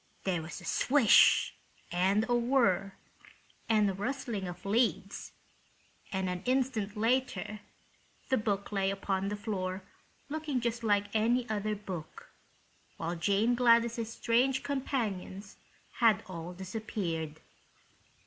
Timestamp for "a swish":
0.59-1.53